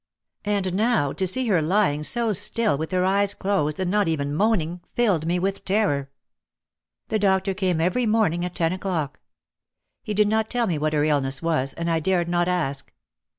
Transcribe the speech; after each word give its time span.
And 0.45 0.73
now 0.73 1.13
to 1.13 1.27
see 1.27 1.45
her 1.45 1.61
lying 1.61 2.03
so 2.03 2.33
still 2.33 2.75
with 2.75 2.89
her 2.89 3.05
eyes 3.05 3.35
closed 3.35 3.79
and 3.79 3.91
not 3.91 4.07
even 4.07 4.33
moaning, 4.33 4.81
filled 4.95 5.27
me 5.27 5.37
with 5.37 5.63
terror. 5.63 6.09
The 7.09 7.19
doctor 7.19 7.53
came 7.53 7.79
every 7.79 8.07
morning 8.07 8.43
at 8.43 8.55
ten 8.55 8.73
o'clock. 8.73 9.19
He 10.01 10.15
did 10.15 10.27
not 10.27 10.49
tell 10.49 10.65
me 10.65 10.79
what 10.79 10.93
her 10.93 11.03
illness 11.03 11.43
was 11.43 11.73
and 11.73 11.87
I 11.87 11.99
dared 11.99 12.27
not 12.27 12.47
ask. 12.47 12.91